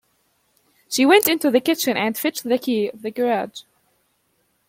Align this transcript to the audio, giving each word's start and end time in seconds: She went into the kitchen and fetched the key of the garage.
She 0.89 1.05
went 1.05 1.27
into 1.27 1.51
the 1.51 1.59
kitchen 1.59 1.95
and 1.95 2.17
fetched 2.17 2.45
the 2.45 2.57
key 2.57 2.87
of 2.89 3.03
the 3.03 3.11
garage. 3.11 3.65